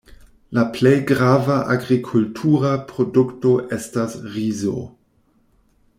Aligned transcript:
La 0.57 0.61
plej 0.77 0.93
grava 1.11 1.57
agrikultura 1.75 2.73
produkto 2.93 3.53
estas 3.79 4.19
rizo. 4.39 4.75